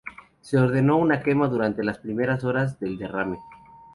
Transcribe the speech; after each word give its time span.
Se 0.41 0.57
ordenó 0.57 0.97
una 0.97 1.21
quema 1.21 1.47
durante 1.47 1.83
las 1.83 1.99
primeras 1.99 2.43
horas 2.43 2.79
del 2.79 2.97
derrame. 2.97 3.37